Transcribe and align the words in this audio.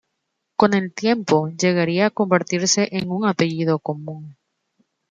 Con 0.55 0.73
el 0.73 0.95
tiempo, 0.95 1.49
llegaría 1.49 2.07
a 2.07 2.09
convertirse 2.09 2.89
en 2.91 3.11
un 3.11 3.27
apellido 3.27 3.77
común. 3.77 4.35